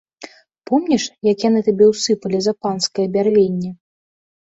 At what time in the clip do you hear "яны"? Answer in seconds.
1.49-1.61